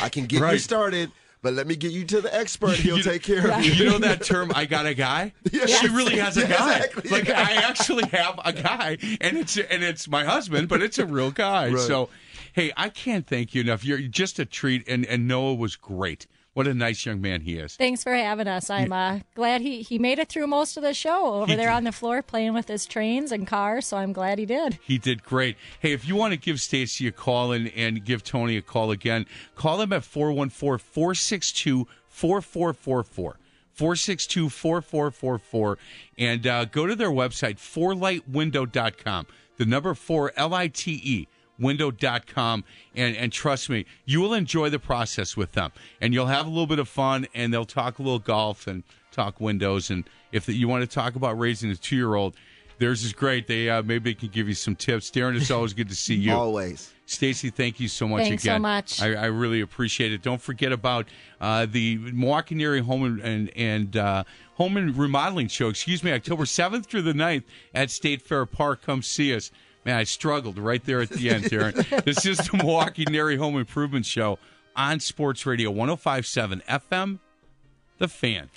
[0.01, 1.11] I can get you started,
[1.43, 2.77] but let me get you to the expert.
[2.77, 3.73] He'll You- take care of you.
[3.73, 5.33] You know that term, I got a guy?
[5.67, 6.77] She really has a guy.
[6.77, 7.11] exactly.
[7.11, 11.07] Like I actually have a guy and it's and it's my husband, but it's a
[11.07, 11.71] real guy.
[11.71, 11.79] Right.
[11.79, 12.09] So
[12.53, 13.85] hey, I can't thank you enough.
[13.85, 16.27] You're just a treat and, and Noah was great.
[16.55, 17.77] What a nice young man he is.
[17.77, 18.69] Thanks for having us.
[18.69, 21.69] I'm uh, glad he, he made it through most of the show over He there
[21.71, 21.75] did.
[21.77, 23.87] on the floor playing with his trains and cars.
[23.87, 24.79] So I'm glad he did.
[24.83, 25.57] He did great.
[25.81, 28.91] Hey, if you want to give Stacy a call and, and give Tony a call
[28.91, 29.25] again,
[29.55, 33.39] call him at 414 462 4444.
[33.73, 35.79] 462 4444.
[36.19, 39.27] And uh, go to their website, fourlitewindow.com.
[39.57, 41.29] The number four, L I T E,
[41.59, 42.65] window.com.
[42.95, 45.73] And, and trust me, you will enjoy the process with them.
[46.01, 48.83] And you'll have a little bit of fun, and they'll talk a little golf and
[49.11, 49.91] talk windows.
[49.91, 52.37] And if you want to talk about raising a two year old,
[52.79, 53.47] theirs is great.
[53.47, 55.11] They uh, maybe they can give you some tips.
[55.11, 56.33] Darren, it's always good to see you.
[56.33, 56.93] Always.
[57.07, 59.03] Stacy, thank you so much Thanks so much.
[59.03, 60.23] I, I really appreciate it.
[60.23, 61.09] Don't forget about
[61.41, 64.25] uh, the Milwaukee Area Home and and, and uh,
[64.55, 65.69] Home and Remodeling Show.
[65.69, 67.45] Excuse me, October seventh through the 9th
[67.75, 68.83] at State Fair Park.
[68.83, 69.51] Come see us.
[69.85, 72.05] Man, I struggled right there at the end, Darren.
[72.05, 74.39] this is the Milwaukee Area Home Improvement Show
[74.77, 77.19] on Sports Radio 105.7 FM.
[77.99, 78.49] The Fan.